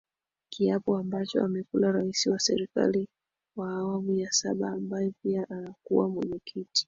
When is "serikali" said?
2.39-3.07